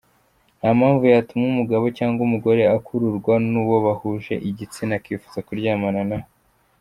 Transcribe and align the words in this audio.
Nta 0.59 0.69
mpamvu 0.79 1.03
yatuma 1.13 1.45
umugabo 1.53 1.85
cyangwa 1.97 2.19
umugore 2.27 2.61
akururwa 2.75 3.33
n’uwo 3.49 3.75
bahuje 3.85 4.33
igitsina 4.49 4.93
akifuza 4.99 5.39
kuryamana 5.47 6.01
nawe. 6.09 6.27